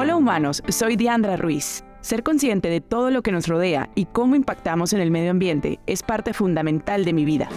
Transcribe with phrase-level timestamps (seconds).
[0.00, 1.82] Hola humanos, soy Diandra Ruiz.
[2.02, 5.80] Ser consciente de todo lo que nos rodea y cómo impactamos en el medio ambiente
[5.88, 7.48] es parte fundamental de mi vida.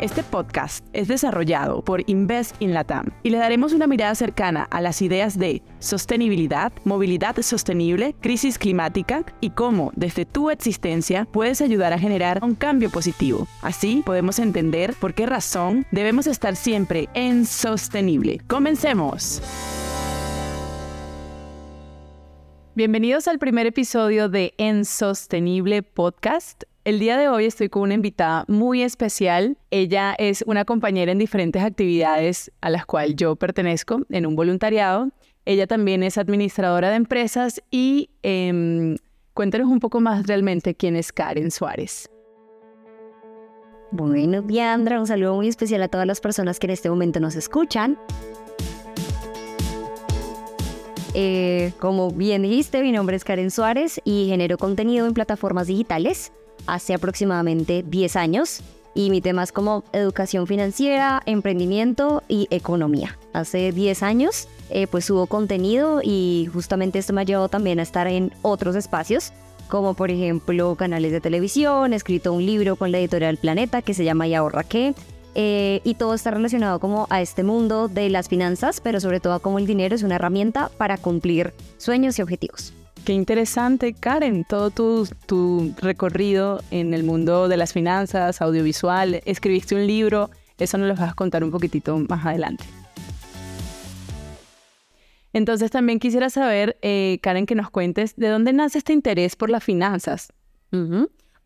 [0.00, 4.80] Este podcast es desarrollado por Invest in Latam y le daremos una mirada cercana a
[4.80, 11.92] las ideas de sostenibilidad, movilidad sostenible, crisis climática y cómo desde tu existencia puedes ayudar
[11.92, 13.48] a generar un cambio positivo.
[13.60, 18.40] Así podemos entender por qué razón debemos estar siempre en sostenible.
[18.46, 19.42] Comencemos.
[22.76, 26.62] Bienvenidos al primer episodio de En Sostenible Podcast.
[26.88, 29.58] El día de hoy estoy con una invitada muy especial.
[29.70, 35.10] Ella es una compañera en diferentes actividades a las cuales yo pertenezco en un voluntariado.
[35.44, 38.96] Ella también es administradora de empresas y eh,
[39.34, 42.08] cuéntanos un poco más realmente quién es Karen Suárez.
[43.90, 47.36] Bueno, Diandra, un saludo muy especial a todas las personas que en este momento nos
[47.36, 47.98] escuchan.
[51.12, 56.32] Eh, como bien dijiste, mi nombre es Karen Suárez y genero contenido en plataformas digitales
[56.72, 58.60] hace aproximadamente 10 años
[58.94, 63.18] y mi tema es como educación financiera, emprendimiento y economía.
[63.32, 67.82] Hace 10 años eh, pues subo contenido y justamente esto me ha llevado también a
[67.82, 69.32] estar en otros espacios
[69.68, 73.92] como por ejemplo canales de televisión, he escrito un libro con la editorial Planeta que
[73.92, 74.94] se llama Y ahorra qué,
[75.34, 79.34] eh, y todo está relacionado como a este mundo de las finanzas, pero sobre todo
[79.34, 82.72] a cómo el dinero es una herramienta para cumplir sueños y objetivos.
[83.08, 89.74] Qué interesante, Karen, todo tu, tu recorrido en el mundo de las finanzas, audiovisual, escribiste
[89.74, 90.28] un libro,
[90.58, 92.64] eso nos lo vas a contar un poquitito más adelante.
[95.32, 99.48] Entonces también quisiera saber, eh, Karen, que nos cuentes de dónde nace este interés por
[99.48, 100.30] las finanzas.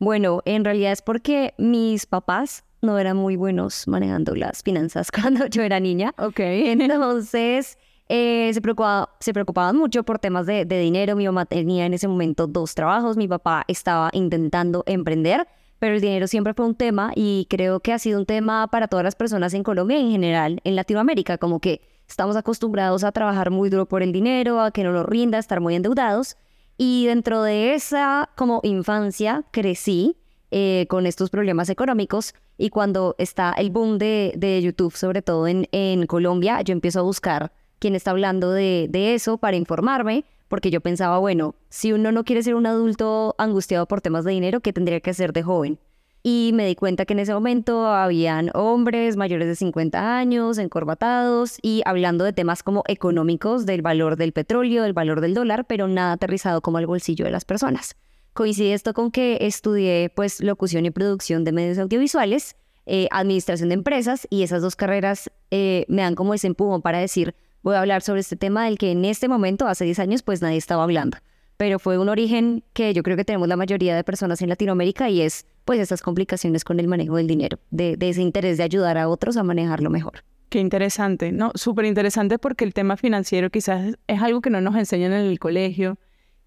[0.01, 5.47] Bueno, en realidad es porque mis papás no eran muy buenos manejando las finanzas cuando
[5.47, 6.13] yo era niña.
[6.19, 6.41] Ok.
[6.41, 11.17] Entonces, eh, se, preocupaba, se preocupaban mucho por temas de, dinero.
[11.17, 15.47] Mi mamá tenía en ese momento dos trabajos, mi papá estaba intentando emprender,
[15.79, 18.89] pero el dinero siempre fue un tema y creo que ha sido un tema para
[18.89, 23.13] todas las personas en Colombia y en general en Latinoamérica, como que estamos acostumbrados a
[23.13, 26.37] trabajar muy duro por el dinero, a que no nos rinda, a estar muy endeudados.
[26.77, 30.17] Y dentro de esa como infancia crecí
[30.51, 35.49] eh, con estos problemas económicos y cuando está el boom de, de YouTube, sobre todo
[35.49, 37.53] en, en Colombia, yo empiezo a buscar
[37.83, 42.23] quién está hablando de, de eso para informarme, porque yo pensaba, bueno, si uno no
[42.23, 45.81] quiere ser un adulto angustiado por temas de dinero, ¿qué tendría que hacer de joven?
[46.23, 51.59] Y me di cuenta que en ese momento habían hombres mayores de 50 años, encorbatados
[51.61, 55.89] y hablando de temas como económicos, del valor del petróleo, del valor del dólar, pero
[55.89, 57.97] nada aterrizado como al bolsillo de las personas.
[58.33, 62.55] Coincide esto con que estudié pues locución y producción de medios audiovisuales,
[62.87, 66.99] eh, administración de empresas y esas dos carreras eh, me dan como ese empujón para
[66.99, 70.23] decir, voy a hablar sobre este tema del que en este momento, hace 10 años,
[70.23, 71.19] pues nadie estaba hablando.
[71.57, 75.09] Pero fue un origen que yo creo que tenemos la mayoría de personas en Latinoamérica
[75.11, 78.65] y es pues esas complicaciones con el manejo del dinero, de, de ese interés de
[78.65, 80.25] ayudar a otros a manejarlo mejor.
[80.49, 81.53] Qué interesante, ¿no?
[81.55, 85.39] Súper interesante porque el tema financiero quizás es algo que no nos enseñan en el
[85.39, 85.99] colegio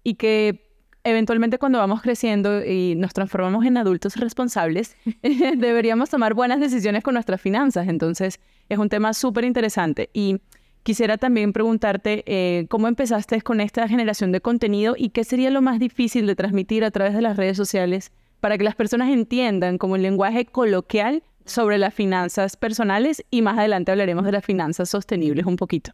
[0.04, 0.66] y que
[1.02, 7.14] eventualmente cuando vamos creciendo y nos transformamos en adultos responsables, deberíamos tomar buenas decisiones con
[7.14, 7.88] nuestras finanzas.
[7.88, 8.38] Entonces,
[8.68, 10.10] es un tema súper interesante.
[10.12, 10.40] Y
[10.86, 15.60] Quisiera también preguntarte eh, cómo empezaste con esta generación de contenido y qué sería lo
[15.60, 19.78] más difícil de transmitir a través de las redes sociales para que las personas entiendan
[19.78, 24.88] como el lenguaje coloquial sobre las finanzas personales y más adelante hablaremos de las finanzas
[24.88, 25.90] sostenibles un poquito.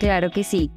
[0.00, 0.72] Claro que sí.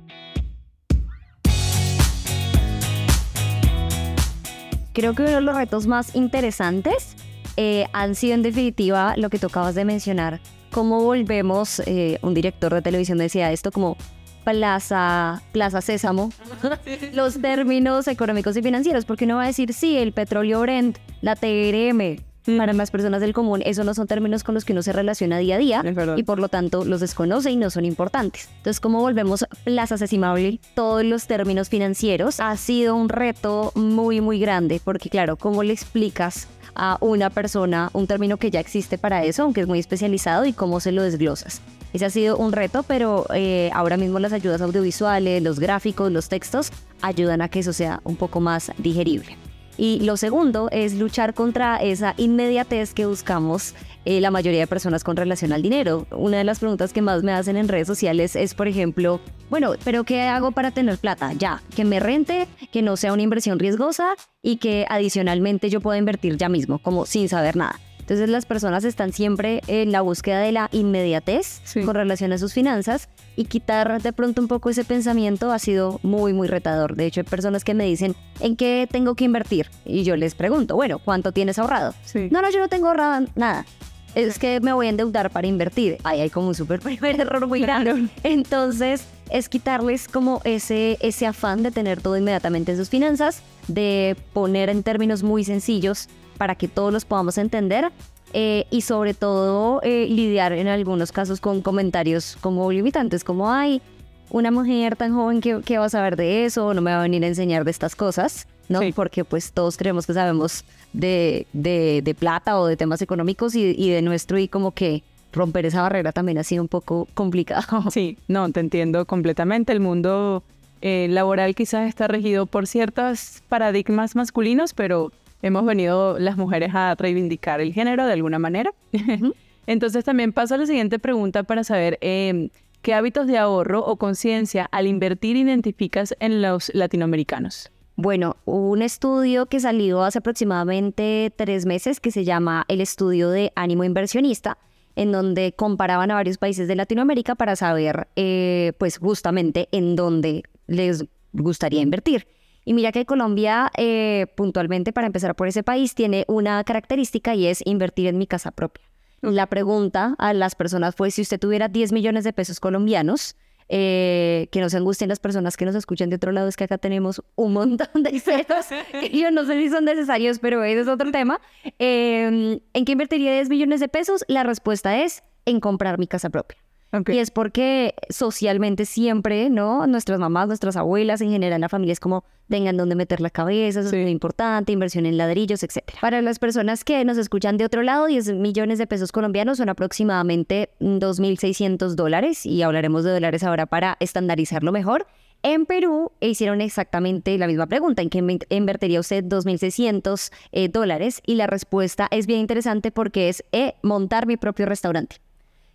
[4.94, 7.16] Creo que uno de los retos más interesantes
[7.62, 10.40] eh, han sido en definitiva lo que tú acabas de mencionar.
[10.72, 13.98] ¿Cómo volvemos, eh, un director de televisión decía esto como
[14.46, 16.32] Plaza, Plaza Sésamo,
[17.14, 19.04] los términos económicos y financieros?
[19.04, 22.24] Porque uno va a decir, sí, el petróleo Brent, la TRM,
[22.58, 25.38] para más personas del común, esos no son términos con los que uno se relaciona
[25.38, 25.84] día a día
[26.16, 28.48] y por lo tanto los desconoce y no son importantes.
[28.56, 30.62] Entonces, ¿cómo volvemos Plaza Sesimable?
[30.76, 35.74] Todos los términos financieros ha sido un reto muy, muy grande porque, claro, ¿cómo le
[35.74, 36.48] explicas
[36.80, 40.54] a una persona un término que ya existe para eso, aunque es muy especializado, y
[40.54, 41.62] cómo se lo desglosas.
[41.92, 46.30] Ese ha sido un reto, pero eh, ahora mismo las ayudas audiovisuales, los gráficos, los
[46.30, 46.72] textos
[47.02, 49.38] ayudan a que eso sea un poco más digerible.
[49.80, 55.06] Y lo segundo es luchar contra esa inmediatez que buscamos eh, la mayoría de personas
[55.06, 56.06] con relación al dinero.
[56.12, 59.76] Una de las preguntas que más me hacen en redes sociales es, por ejemplo, bueno,
[59.86, 61.32] pero ¿qué hago para tener plata?
[61.32, 65.98] Ya, que me rente, que no sea una inversión riesgosa y que adicionalmente yo pueda
[65.98, 67.80] invertir ya mismo, como sin saber nada.
[68.00, 72.54] Entonces las personas están siempre en la búsqueda de la inmediatez con relación a sus
[72.54, 73.08] finanzas
[73.40, 76.98] y quitar de pronto un poco ese pensamiento ha sido muy, muy retador.
[76.98, 79.72] De hecho, hay personas que me dicen, ¿en qué tengo que invertir?
[79.86, 81.94] Y yo les pregunto, bueno, ¿cuánto tienes ahorrado?
[82.32, 83.66] No, no, yo no tengo ahorrado nada.
[84.14, 86.00] Es que me voy a endeudar para invertir.
[86.04, 88.10] Ahí hay como un súper primer error muy grande.
[88.24, 94.18] Entonces, es quitarles como ese, ese afán de tener todo inmediatamente en sus finanzas, de
[94.34, 97.90] poner en términos muy sencillos para que todos los podamos entender
[98.34, 103.82] eh, y sobre todo eh, lidiar en algunos casos con comentarios como limitantes, como, ay,
[104.30, 107.24] una mujer tan joven que, va a saber de eso, no me va a venir
[107.24, 108.80] a enseñar de estas cosas, ¿no?
[108.94, 113.90] Porque pues todos creemos que sabemos de, de, plata o de temas económicos y, y,
[113.90, 117.84] de nuestro y como que romper esa barrera también ha sido un poco complicado.
[117.92, 119.74] Sí, no, te entiendo completamente.
[119.74, 120.44] El mundo
[120.82, 125.12] eh, laboral quizás está regido por ciertos paradigmas masculinos, pero
[125.42, 128.74] hemos venido las mujeres a reivindicar el género de alguna manera.
[129.68, 132.50] Entonces también paso a la siguiente pregunta para saber em,
[132.82, 137.72] qué hábitos de ahorro o conciencia al invertir identificas en los latinoamericanos.
[137.96, 143.52] Bueno, un estudio que salió hace aproximadamente tres meses que se llama el estudio de
[143.56, 144.58] ánimo inversionista,
[144.96, 150.44] en donde comparaban a varios países de Latinoamérica para saber, eh, pues justamente en dónde
[150.68, 152.26] les gustaría invertir.
[152.70, 157.48] Y mira que Colombia, eh, puntualmente para empezar por ese país, tiene una característica y
[157.48, 158.86] es invertir en mi casa propia.
[159.22, 163.36] La pregunta a las personas fue si usted tuviera 10 millones de pesos colombianos,
[163.70, 166.66] eh, que no se angustien las personas que nos escuchan de otro lado, es que
[166.66, 170.82] acá tenemos un montón de pesos que yo no sé si son necesarios, pero ese
[170.82, 171.42] es otro tema.
[171.80, 174.24] Em, ¿En qué invertiría 10 millones de pesos?
[174.28, 176.60] La respuesta es en comprar mi casa propia.
[177.08, 179.86] Y es porque socialmente siempre, ¿no?
[179.86, 183.82] Nuestras mamás, nuestras abuelas, en general la familia es como tengan donde meter la cabeza,
[183.82, 185.84] eso es muy importante, inversión en ladrillos, etc.
[186.02, 189.70] Para las personas que nos escuchan de otro lado, 10 millones de pesos colombianos son
[189.70, 195.06] aproximadamente 2.600 dólares y hablaremos de dólares ahora para estandarizarlo mejor.
[195.44, 201.22] En Perú hicieron exactamente la misma pregunta, ¿en qué invertiría usted 2.600 eh, dólares?
[201.26, 205.18] Y la respuesta es bien interesante porque es eh, montar mi propio restaurante.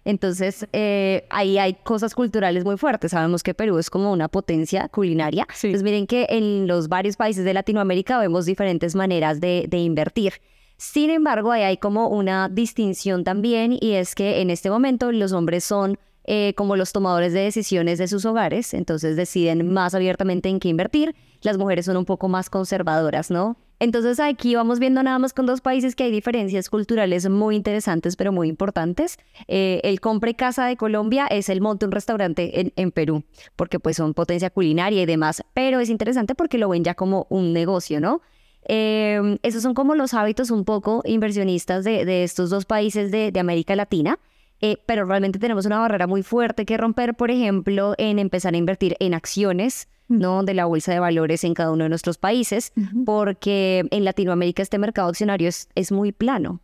[0.05, 3.13] Entonces, eh, ahí hay cosas culturales muy fuertes.
[3.13, 5.47] Sabemos que Perú es como una potencia culinaria.
[5.49, 10.35] Entonces, miren que en los varios países de Latinoamérica vemos diferentes maneras de, invertir.
[10.77, 15.33] Sin embargo, ahí hay como una distinción también y es que en este momento los
[15.33, 20.49] hombres son eh, como los tomadores de decisiones de sus hogares, entonces deciden más abiertamente
[20.49, 21.15] en qué invertir.
[21.43, 23.57] Las mujeres son un poco más conservadoras, ¿no?
[23.85, 28.17] Entonces aquí vamos viendo nada más con dos países que hay diferencias culturales muy interesantes,
[28.17, 29.19] pero muy importantes.
[29.47, 33.25] Eh, el compre casa de Colombia es el monte un restaurante en, Perú,
[33.57, 37.27] porque pues son potencia culinaria y demás, pero es interesante porque lo ven ya como
[37.29, 38.23] un negocio, ¿no?
[38.63, 43.77] Em, esos son como los hábitos un poco inversionistas de, estos dos países de, América
[43.77, 44.19] Latina.
[44.63, 48.57] Eh, pero realmente tenemos una barrera muy fuerte que romper, por ejemplo, en empezar a
[48.57, 50.43] invertir en acciones, ¿no?
[50.43, 52.73] de la bolsa de valores en cada uno de nuestros países,
[53.05, 56.61] porque en Latinoamérica este mercado accionario es, es muy plano.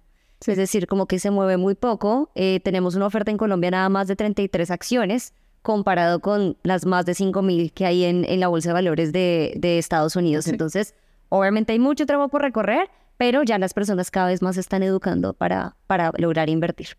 [0.47, 2.31] Es decir, como que se mueve muy poco.
[2.35, 7.05] Eh, tenemos una oferta en Colombia nada más de 33 acciones, comparado con las más
[7.05, 10.47] de 5.000 que hay en, en, la bolsa de valores de, de Estados Unidos.
[10.47, 10.95] Entonces,
[11.29, 12.89] obviamente hay mucho trabajo por recorrer,
[13.19, 16.97] pero ya las personas cada vez más se están educando para, para lograr invertir.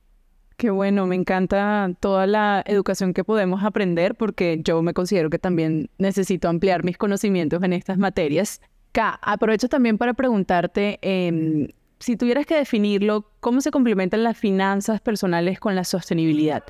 [0.61, 5.39] Qué bueno, me encanta toda la educación que podemos aprender porque yo me considero que
[5.39, 8.61] también necesito ampliar mis conocimientos en estas materias.
[8.91, 15.01] K, aprovecho también para preguntarte, em, si tuvieras que definirlo, ¿cómo se complementan las finanzas
[15.01, 16.61] personales con la sostenibilidad?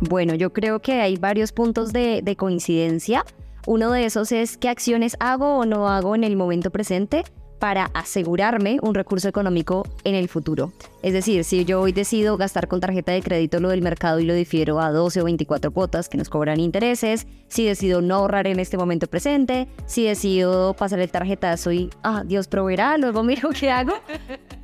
[0.00, 3.24] Bueno, yo creo que hay varios puntos de, de coincidencia.
[3.66, 7.24] Uno de esos es qué acciones hago o no hago en el momento presente
[7.58, 10.72] para asegurarme un recurso económico en el futuro.
[11.02, 14.24] Es decir, si yo hoy decido gastar con tarjeta de crédito lo del mercado y
[14.24, 18.46] lo difiero a 12 o 24 cuotas que nos cobran intereses, si decido no ahorrar
[18.46, 23.50] en este momento presente, si decido pasar el tarjetazo y, ah, Dios proveerá, luego miro
[23.50, 23.94] qué hago,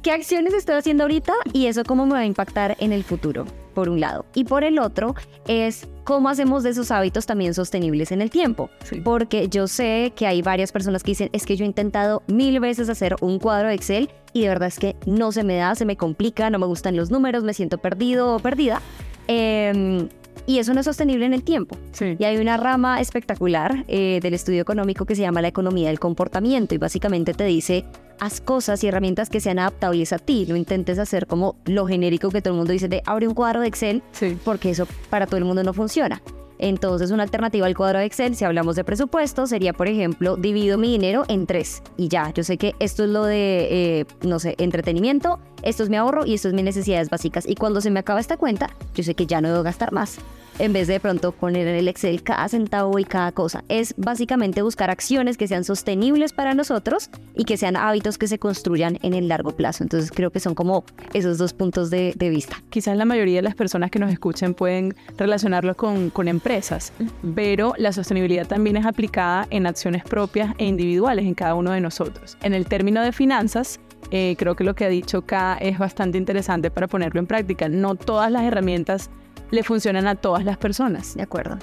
[0.02, 3.47] qué acciones estoy haciendo ahorita y eso cómo me va a impactar en el futuro,
[3.75, 4.26] por un lado.
[4.35, 5.14] Y por el otro
[5.47, 8.68] es cómo hacemos de esos hábitos también sostenibles en el tiempo.
[9.04, 12.59] Porque yo sé que hay varias personas que dicen, es que yo he intentado mil
[12.61, 15.75] veces hacer un cuadro de Excel y de verdad es que no se me da,
[15.75, 18.82] se me complica, no me gustan los números, me siento perdido o perdida.
[19.28, 20.09] Em,
[20.47, 21.76] Y eso no es sostenible en el tiempo.
[21.92, 22.16] Sí.
[22.18, 26.00] Y hay una rama espectacular eh, del estudio económico que se llama la economía del
[26.00, 27.85] comportamiento y básicamente te dice,
[28.23, 32.31] haz cosas y herramientas que sean adaptables a ti, no intentes hacer como lo genérico
[32.31, 34.38] que todo el mundo dice de abre un cuadro de Excel, Sí.
[34.45, 36.23] porque eso para todo el mundo no funciona.
[36.61, 40.79] Entonces, una alternativa al cuadro de Excel, si hablamos de presupuesto, sería, por ejemplo, divido
[40.79, 41.83] mi dinero en tres.
[41.97, 43.67] Y ya, yo sé que esto es lo de,
[44.00, 47.49] eh, no sé, entretenimiento, esto es mi ahorro y esto es mis necesidades básicas.
[47.49, 50.19] Y cuando se me acaba esta cuenta, yo sé que ya no debo gastar más.
[50.59, 53.64] En vez de de pronto poner en el Excel cada centavo y cada cosa.
[53.68, 58.38] Es básicamente buscar acciones que sean sostenibles para nosotros y que sean hábitos que se
[58.38, 59.82] construyan en el largo plazo.
[59.82, 62.62] Entonces, creo que son como esos dos puntos de, vista.
[62.71, 66.92] Quizás la mayoría de las personas que nos escuchen pueden relacionarlo con, con empresas,
[67.35, 71.80] pero la sostenibilidad también es aplicada en acciones propias e individuales en cada uno de
[71.80, 72.37] nosotros.
[72.42, 73.80] En el término de finanzas,
[74.11, 77.68] eh, creo que lo que ha dicho K es bastante interesante para ponerlo en práctica.
[77.68, 79.11] No todas las herramientas
[79.52, 81.14] le funcionan a todas las personas.
[81.14, 81.59] De acuerdo.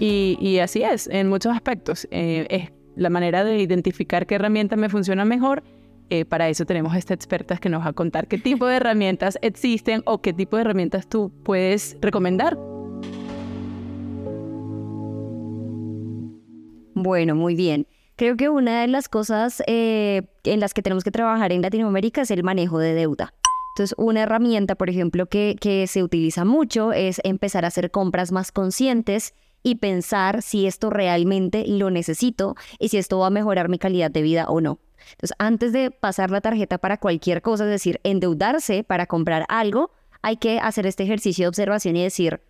[0.00, 2.08] Y, y así es, en muchos aspectos.
[2.10, 5.62] Eh, es la manera de identificar qué herramienta me funciona mejor.
[6.08, 8.76] eh, para eso tenemos a esta experta que nos va a contar qué tipo de
[8.76, 12.56] herramientas existen o qué tipo de herramientas tú puedes recomendar.
[16.94, 17.86] Bueno, muy bien.
[18.16, 22.22] Creo que una de las cosas eh, en las que tenemos que trabajar en Latinoamérica
[22.22, 23.34] es el manejo de deuda.
[23.76, 28.32] Entonces, una herramienta, por ejemplo, que, que se utiliza mucho es empezar a hacer compras
[28.32, 33.68] más conscientes y pensar si esto realmente lo necesito y si esto va a mejorar
[33.68, 34.78] mi calidad de vida o no.
[35.10, 39.90] Entonces, antes de pasar la tarjeta para cualquier cosa, es decir, endeudarse para comprar algo,
[40.22, 42.40] hay que hacer este ejercicio de observación y decir,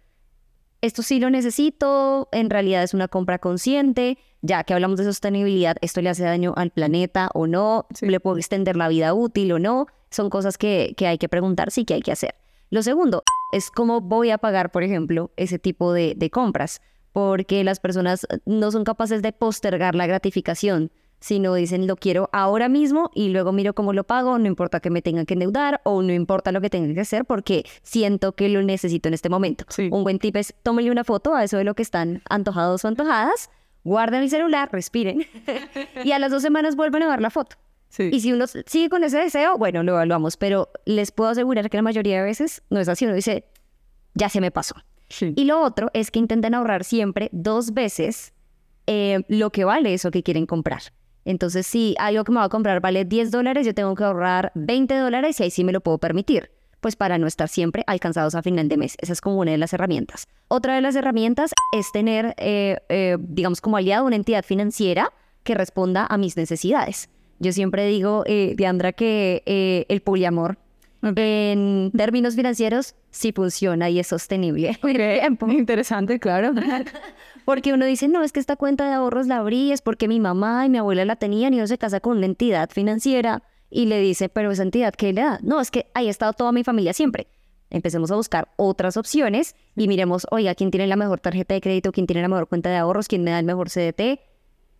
[0.80, 5.76] esto sí lo necesito, en realidad es una compra consciente, ya que hablamos de sostenibilidad,
[5.80, 8.06] esto le hace daño al planeta o no, Sí.
[8.06, 9.87] le puedo extender la vida útil o no,
[10.17, 12.35] son cosas que, que hay que preguntarse y que hay que hacer.
[12.71, 16.81] Lo segundo es cómo voy a pagar, por ejemplo, ese tipo de, de compras,
[17.13, 22.69] porque las personas no son capaces de postergar la gratificación, sino dicen lo quiero ahora
[22.69, 26.03] mismo y luego miro cómo lo pago, no importa que me tenga que endeudar o
[26.03, 29.65] no importa lo que tenga que hacer porque siento que lo necesito en este momento.
[29.69, 29.89] Sí.
[29.91, 32.89] Un buen tip es tómenle una foto a eso de lo que están antojados o
[32.89, 33.51] antojadas,
[33.85, 35.25] guarden el celular, respiren
[36.05, 37.57] y a las dos semanas vuelven a ver la foto.
[37.88, 38.11] Sí.
[38.12, 41.78] Y si uno sigue con ese deseo, bueno, lo evaluamos, pero les puedo asegurar que
[41.78, 43.45] la mayoría de veces no es así, uno dice,
[44.14, 44.75] ya se me pasó.
[45.09, 45.33] Sí.
[45.37, 48.35] Y lo otro es que intenten ahorrar siempre dos veces
[48.87, 50.83] eh, lo que vale eso que quieren comprar.
[51.25, 54.52] Entonces, si algo que me va a comprar vale 10 dólares, yo tengo que ahorrar
[54.55, 56.50] 20 dólares y ahí sí me lo puedo permitir.
[56.81, 58.97] Pues para no estar siempre alcanzados a final de mes.
[59.00, 60.28] Esa es como una de las herramientas.
[60.47, 65.12] Otra de las herramientas es tener, eh, eh, digamos, como aliado una entidad financiera
[65.43, 67.09] que responda a mis necesidades.
[67.38, 70.59] Yo siempre digo, eh, Diandra, que eh, el poliamor
[71.02, 71.12] Ok.
[71.16, 74.76] en términos financieros sí funciona y es sostenible.
[74.83, 75.49] tiempo.
[75.49, 76.52] Interesante, claro.
[77.45, 80.19] Porque uno dice, no, es que esta cuenta de ahorros la abrí, es porque mi
[80.19, 83.87] mamá y mi abuela la tenían y uno se casa con una entidad financiera y
[83.87, 85.38] le dice, pero esa entidad, ¿qué le da?
[85.43, 87.28] No, es que ahí ha estado toda mi familia siempre.
[87.71, 91.93] Empecemos a buscar otras opciones y miremos, oiga, ¿quién tiene la mejor tarjeta de crédito?
[91.93, 93.07] ¿Quién tiene la mejor cuenta de ahorros?
[93.07, 94.19] ¿Quién me da el mejor CDT?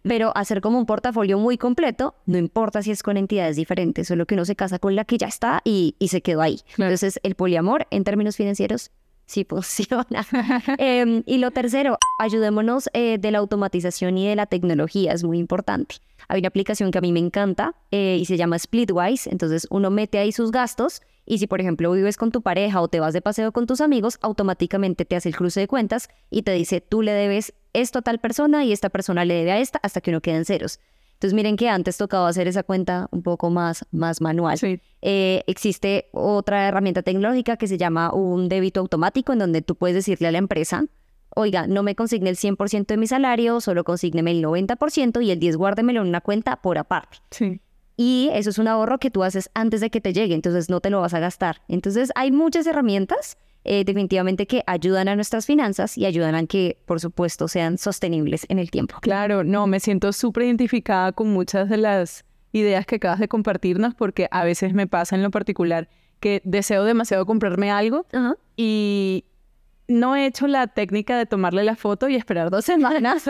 [0.07, 4.27] Pero hacer como un portafolio muy completo, no importa si es con entidades diferentes, solo
[4.27, 6.61] que uno se casa con la que ya está y, y se quedó ahí.
[6.75, 6.91] Claro.
[6.91, 8.91] Entonces, el poliamor en términos financieros
[9.27, 10.25] sí funciona.
[10.79, 15.39] Em, y lo tercero, ayudémonos eh, de la automatización y de la tecnología, es muy
[15.39, 15.97] importante.
[16.29, 19.91] Hay una aplicación que a mí me encanta eh, y se llama Splitwise, entonces uno
[19.91, 23.13] mete ahí sus gastos y si por ejemplo vives con tu pareja o te vas
[23.13, 26.81] de paseo con tus amigos, automáticamente te hace el cruce de cuentas y te dice
[26.81, 30.01] tú le debes esto a tal persona y esta persona le debe a esta hasta
[30.01, 30.81] que uno quede en ceros.
[31.15, 34.59] Entonces miren que antes tocaba hacer esa cuenta un poco más, más manual.
[34.59, 34.81] Sí.
[35.01, 39.95] Eh, existe otra herramienta tecnológica que se llama un débito automático en donde tú puedes
[39.95, 40.85] decirle a la empresa,
[41.35, 45.39] oiga, no me consigne el 100% de mi salario, solo consígneme el 90% y el
[45.39, 47.19] 10 guárdemelo en una cuenta por aparte.
[47.31, 47.61] Sí.
[47.97, 50.81] Y eso es un ahorro que tú haces antes de que te llegue, entonces no
[50.81, 51.63] te lo vas a gastar.
[51.69, 56.79] Entonces hay muchas herramientas eh, definitivamente que ayudan a nuestras finanzas y ayudan a que,
[56.87, 58.97] por supuesto, sean sostenibles en el tiempo.
[59.01, 63.95] Claro, no, me siento súper identificada con muchas de las ideas que acabas de compartirnos
[63.95, 65.89] porque a veces me pasa en lo particular
[66.21, 68.07] que deseo demasiado comprarme algo
[68.57, 69.25] y
[69.89, 73.29] no he hecho la técnica de tomarle la foto y esperar dos semanas.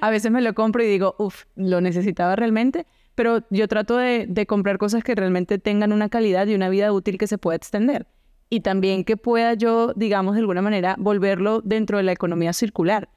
[0.00, 4.24] a veces me lo compro y digo, uff, lo necesitaba realmente, pero yo trato de,
[4.26, 7.56] de comprar cosas que realmente tengan una calidad y una vida útil que se pueda
[7.56, 8.06] extender.
[8.54, 13.08] Y también que pueda yo, digamos, de alguna manera, volverlo dentro de la economía circular.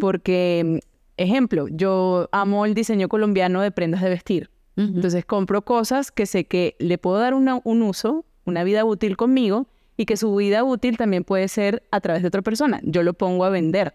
[0.00, 0.80] Porque,
[1.16, 4.50] ejemplo, yo amo el diseño colombiano de prendas de vestir.
[4.76, 9.16] Entonces compro cosas que sé que le puedo dar una- un uso, una vida útil
[9.16, 12.80] conmigo, y que su vida útil también puede ser a través de otra persona.
[12.82, 13.94] Yo lo pongo a vender.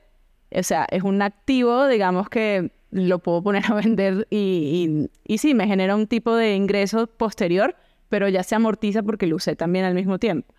[0.56, 5.54] O sea, es un activo, digamos que lo puedo poner a vender y, y, sí,
[5.54, 7.76] me genera un tipo de ingreso posterior,
[8.10, 10.54] pero ya se amortiza porque lo usé también al mismo tiempo.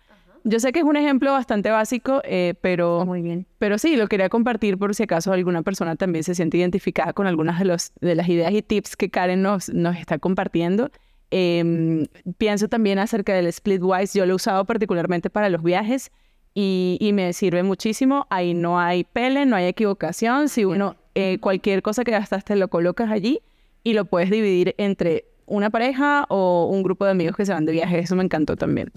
[0.49, 3.45] Yo sé que es un ejemplo bastante básico, eh, pero, Muy bien.
[3.59, 7.27] pero sí, lo quería compartir por si acaso alguna persona también se siente identificada con
[7.27, 10.89] algunas de, los, de las ideas y tips que Karen nos, nos está compartiendo.
[11.29, 12.07] Em,
[12.39, 16.11] pienso también acerca del Splitwise, yo lo he usado particularmente para los viajes
[16.55, 18.25] y, y, me sirve muchísimo.
[18.31, 20.49] Ahí no hay pele, no hay equivocación.
[20.49, 23.39] Si uno, eh, cualquier cosa que gastaste lo colocas allí
[23.83, 27.67] y lo puedes dividir entre una pareja o un grupo de amigos que se van
[27.67, 27.99] de viaje.
[27.99, 28.91] Eso me encantó también.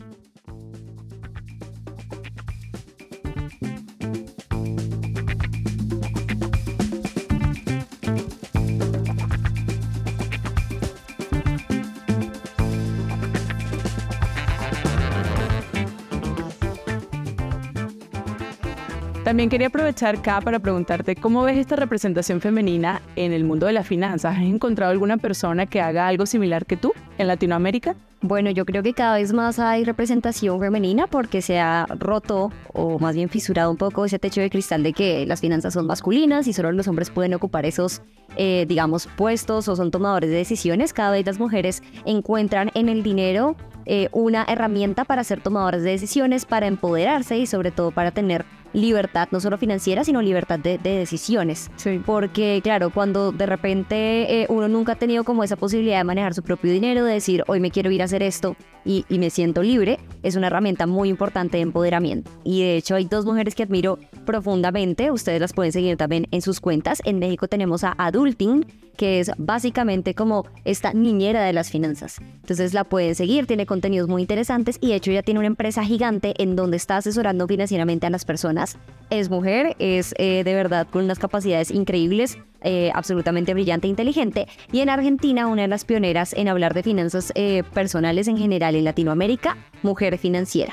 [19.32, 23.72] También quería aprovechar acá para preguntarte cómo ves esta representación femenina en el mundo de
[23.72, 24.36] las finanzas.
[24.36, 27.96] ¿Has encontrado alguna persona que haga algo similar que tú en Latinoamérica?
[28.20, 32.98] Bueno, yo creo que cada vez más hay representación femenina porque se ha roto o
[32.98, 36.46] más bien fisurado un poco ese techo de cristal de que las finanzas son masculinas
[36.46, 38.02] y solo los hombres pueden ocupar esos,
[38.36, 40.92] eh, digamos, puestos o son tomadores de decisiones.
[40.92, 45.90] Cada vez las mujeres encuentran en el dinero eh, una herramienta para ser tomadoras de
[45.90, 50.78] decisiones, para empoderarse y sobre todo para tener libertad, no solo financiera, sino libertad de,
[50.78, 51.70] decisiones.
[51.76, 52.00] Sí.
[52.04, 56.34] Porque, claro, cuando de repente eh, uno nunca ha tenido como esa posibilidad de manejar
[56.34, 59.62] su propio dinero, de decir, hoy me quiero ir a hacer esto y, me siento
[59.62, 62.30] libre, es una herramienta muy importante de empoderamiento.
[62.44, 66.42] Y de hecho hay dos mujeres que admiro profundamente, ustedes las pueden seguir también en
[66.42, 67.00] sus cuentas.
[67.04, 72.18] En México tenemos a Adulting, que es básicamente como esta niñera de las finanzas.
[72.20, 75.84] Entonces la pueden seguir, tiene contenidos muy interesantes y de hecho ya tiene una empresa
[75.84, 78.78] gigante en donde está asesorando financieramente a las personas.
[79.10, 84.46] Es mujer, es eh, de verdad con unas capacidades increíbles, eh, absolutamente brillante e inteligente.
[84.72, 88.74] Y en Argentina, una de las pioneras en hablar de finanzas eh, personales en general
[88.74, 90.72] en Latinoamérica, mujer financiera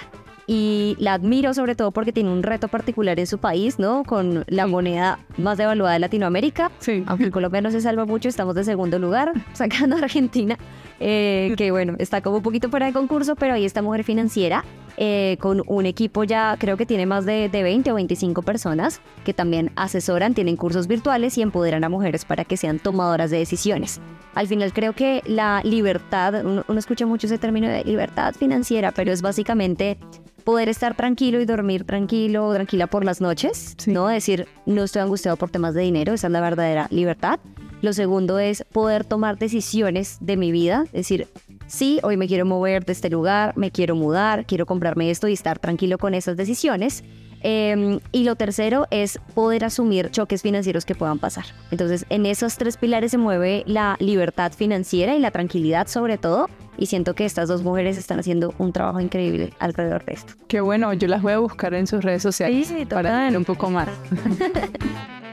[0.52, 4.04] y la admiro sobre todo porque tiene un reto particular en su país, ¿no?
[4.04, 6.72] Con la moneda más devaluada de Latinoamérica.
[6.80, 7.04] Sí.
[7.06, 10.58] Aunque Colombia no se salva mucho, estamos de segundo lugar, sacando a Argentina,
[11.00, 14.66] eh, que bueno, está como un poquito fuera de concurso, pero ahí está Mujer Financiera,
[15.02, 19.00] eh, con un equipo ya, creo que tiene más de, de 20 o 25 personas
[19.24, 23.38] que también asesoran, tienen cursos virtuales y empoderan a mujeres para que sean tomadoras de
[23.38, 24.02] decisiones.
[24.36, 28.92] Al final creo que la libertad, uno, uno escucha mucho ese término de libertad financiera,
[28.92, 29.98] pero es básicamente
[30.44, 33.92] poder estar tranquilo y dormir tranquilo o tranquila por las noches, Sí.
[33.92, 34.08] ¿no?
[34.08, 37.40] Decir, no estoy angustiado por temas de dinero, esa es la verdadera libertad.
[37.82, 41.28] Lo segundo es poder tomar decisiones de mi vida, decir,
[41.70, 45.34] sí, hoy me quiero mover de este lugar, me quiero mudar, quiero comprarme esto y
[45.34, 47.04] estar tranquilo con esas decisiones.
[47.42, 51.46] Eh, y lo tercero es poder asumir choques financieros que puedan pasar.
[51.72, 56.50] Entonces, en esos tres pilares se mueve la libertad financiera y la tranquilidad sobre todo.
[56.78, 60.34] Y siento que estas dos mujeres están haciendo un trabajo increíble alrededor de esto.
[60.48, 63.46] Qué bueno, yo las voy a buscar en sus redes sociales Sí, para ver un
[63.46, 63.90] poco más.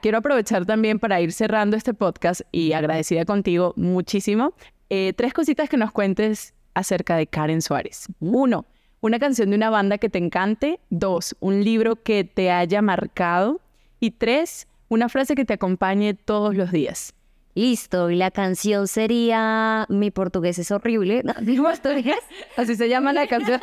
[0.00, 4.54] Quiero aprovechar también para ir cerrando este podcast y agradecida contigo muchísimo.
[4.90, 8.06] Eh, tres cositas que nos cuentes acerca de Karen Suárez.
[8.20, 8.66] Uno,
[9.00, 10.78] una canción de una banda que te encante.
[10.88, 13.60] Dos, un libro que te haya marcado.
[13.98, 17.12] Y tres, una frase que te acompañe todos los días.
[17.54, 21.22] Listo, y la canción sería Mi portugués es horrible.
[21.24, 22.20] No, ¿Mi portugués?
[22.56, 23.60] Así se llama la canción.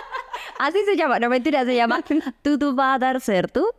[0.60, 2.02] Así se llama, no mentira, se llama
[2.42, 3.74] Tudo va a dar certo.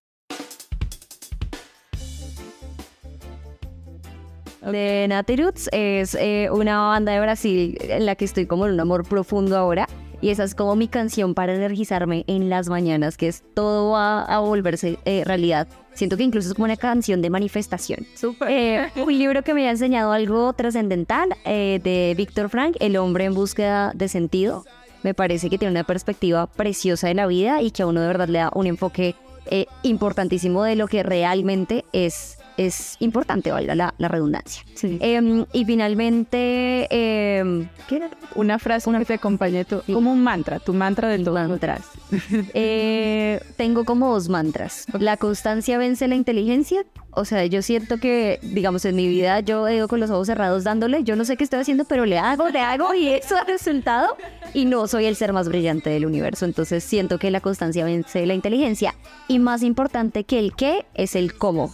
[4.62, 8.74] De Nati Roots es eh, una banda de Brasil en la que estoy como en
[8.74, 9.88] un amor profundo ahora.
[10.20, 14.24] Y esa es como mi canción para energizarme en las mañanas, que es todo va
[14.24, 15.68] a volverse eh, realidad.
[15.94, 18.06] Siento que incluso es como una canción de manifestación.
[18.16, 18.50] Súper.
[18.50, 23.26] Eh, un libro que me ha enseñado algo trascendental eh, de Víctor Frank, El hombre
[23.26, 24.66] en búsqueda de sentido.
[25.04, 28.08] Me parece que tiene una perspectiva preciosa de la vida y que a uno de
[28.08, 29.16] verdad le da un enfoque
[29.50, 34.64] eh, importantísimo de lo que realmente es, es importante, valga la, la redundancia.
[34.74, 34.98] Sí.
[35.02, 38.10] Em, y finalmente, em, ¿qué era?
[38.36, 41.28] Una frase que te acompañe tu- como un mantra, tu mantra del.
[41.28, 41.82] Mantras.
[42.54, 44.86] Eh, tengo como dos mantras.
[44.98, 46.86] La constancia vence la inteligencia.
[47.12, 50.28] O sea, yo siento que, digamos, en mi vida yo he ido con los ojos
[50.28, 51.04] cerrados dándole.
[51.04, 54.16] Yo no sé qué estoy haciendo, pero le hago, le hago y eso ha resultado.
[54.54, 56.46] Y no soy el ser más brillante del universo.
[56.46, 58.96] Entonces siento que la constancia vence la inteligencia.
[59.28, 61.74] Y más importante que el qué es el cómo.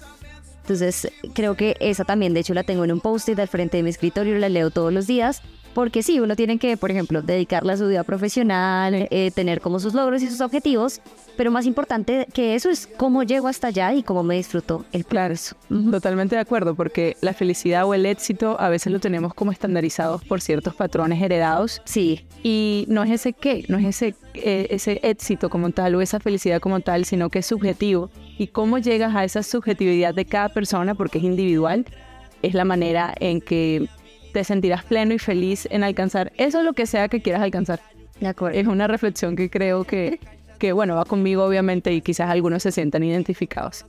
[0.63, 3.83] Entonces, creo que esa también, de hecho, la tengo en un post-it al frente de
[3.83, 5.41] mi escritorio, la leo todos los días.
[5.73, 9.79] Porque sí, uno tiene que, por ejemplo, dedicarle a su vida profesional, eh, tener como
[9.79, 11.01] sus logros y sus objetivos,
[11.35, 15.03] pero más importante que eso es cómo llego hasta allá y cómo me disfruto el
[15.03, 15.55] proceso.
[15.91, 20.23] Totalmente de acuerdo, porque la felicidad o el éxito a veces lo tenemos como estandarizados
[20.23, 21.81] por ciertos patrones heredados.
[21.85, 22.25] Sí.
[22.43, 26.19] Y no es ese qué, no es ese, eh, ese éxito como tal o esa
[26.19, 28.09] felicidad como tal, sino que es subjetivo.
[28.37, 31.85] Y cómo llegas a esa subjetividad de cada persona, porque es individual,
[32.41, 33.87] es la manera en que
[34.33, 37.79] te sentirás pleno y feliz en alcanzar eso lo que sea que quieras alcanzar.
[38.19, 38.59] De acuerdo.
[38.59, 40.19] Es una reflexión que creo que,
[40.59, 43.85] que bueno, va conmigo obviamente y quizás algunos se sientan identificados.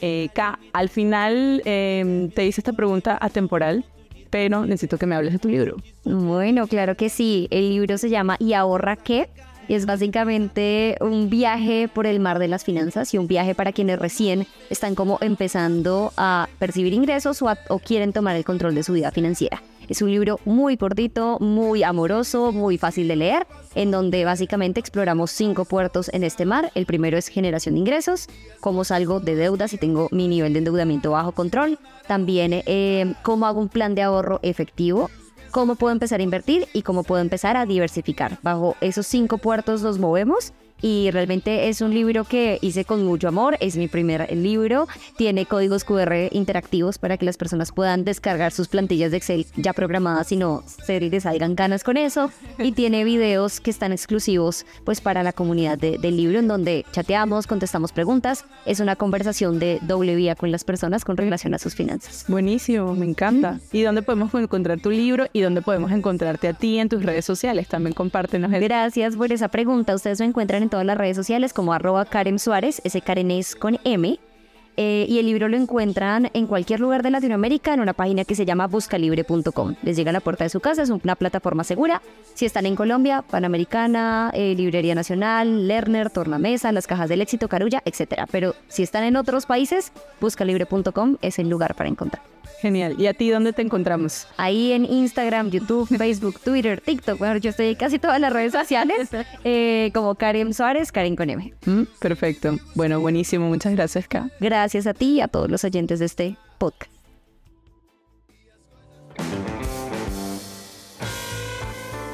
[0.00, 3.84] Eh, K, al final em, te hice esta pregunta atemporal,
[4.30, 5.76] pero necesito que me hables de tu libro.
[6.04, 7.48] Bueno, claro que sí.
[7.50, 9.28] El libro se llama ¿Y ahorra qué?
[9.68, 13.98] Es básicamente un viaje por el mar de las finanzas y un viaje para quienes
[13.98, 18.92] recién están como empezando a percibir ingresos o, o quieren tomar el control de su
[18.92, 19.62] vida financiera.
[19.90, 25.32] Es un libro muy cortito, muy amoroso, muy fácil de leer, en donde básicamente exploramos
[25.32, 26.70] cinco puertos en este mar.
[26.76, 28.28] El primero es generación de ingresos,
[28.60, 31.76] cómo salgo de deudas y tengo mi nivel de endeudamiento bajo control.
[32.06, 35.10] También eh, cómo hago un plan de ahorro efectivo,
[35.50, 38.38] cómo puedo empezar a invertir y cómo puedo empezar a diversificar.
[38.42, 43.28] Bajo esos cinco puertos nos movemos y realmente es un libro que hice con mucho
[43.28, 48.52] amor, es mi primer libro, tiene códigos QR interactivos para que las personas puedan descargar
[48.52, 52.72] sus plantillas de Excel ya programadas y no se les salgan ganas con eso y
[52.72, 57.92] tiene videos que están exclusivos pues para la comunidad del libro en donde chateamos, contestamos
[57.92, 62.24] preguntas, es una conversación de doble vía con las personas con relación a sus finanzas.
[62.28, 63.60] Buenísimo, me encanta.
[63.72, 67.24] ¿Y dónde podemos encontrar tu libro y dónde podemos encontrarte a ti en tus redes
[67.24, 67.68] sociales?
[67.68, 68.50] También compártenos.
[68.50, 69.94] Gracias por esa pregunta.
[69.94, 73.54] Ustedes me encuentran en todas las redes sociales como arroba Karen Suárez, ese Karen es
[73.54, 74.18] con M.
[74.76, 78.34] Eh, y el libro lo encuentran en cualquier lugar de Latinoamérica en una página que
[78.34, 79.74] se llama buscalibre.com.
[79.82, 82.00] Les llega a la puerta de su casa, es una plataforma segura.
[82.34, 87.82] Si están en Colombia, Panamericana, eh, Librería Nacional, Lerner, Tornamesa, Las Cajas del Éxito, Carulla,
[87.84, 88.24] etc.
[88.30, 92.22] Pero si están en otros países, buscalibre.com es el lugar para encontrar.
[92.60, 92.96] Genial.
[92.98, 94.26] ¿Y a ti dónde te encontramos?
[94.36, 97.18] Ahí en Instagram, YouTube, Facebook, Twitter, TikTok.
[97.18, 99.08] Bueno, yo estoy en casi todas las redes sociales
[99.44, 101.54] eh, como Karen Suárez, Karen con M.
[101.64, 102.58] Mm, perfecto.
[102.74, 103.48] Bueno, buenísimo.
[103.48, 104.28] Muchas gracias, K.
[104.60, 106.92] Gracias a ti y a todos los oyentes de este podcast.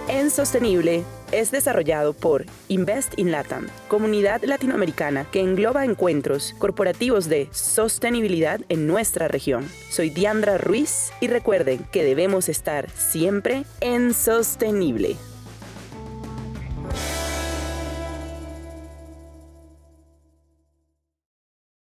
[0.06, 7.48] En Sostenible es desarrollado por Invest in Latam, comunidad latinoamericana que engloba encuentros corporativos de
[7.50, 9.68] sostenibilidad en nuestra región.
[9.90, 15.16] Soy Diandra Ruiz y recuerden que debemos estar siempre en Sostenible.